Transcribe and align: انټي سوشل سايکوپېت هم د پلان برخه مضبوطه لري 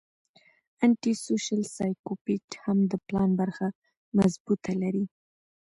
انټي 0.83 1.13
سوشل 1.25 1.61
سايکوپېت 1.75 2.47
هم 2.63 2.77
د 2.91 2.93
پلان 3.07 3.29
برخه 3.41 3.67
مضبوطه 4.17 4.71
لري 4.81 5.05